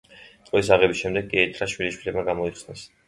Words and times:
ტროის 0.45 0.71
აღების 0.77 1.03
შემდეგ 1.03 1.27
კი 1.33 1.41
ეთრა 1.43 1.67
შვილიშვილებმა 1.75 2.25
გამოიხსნეს. 2.31 2.89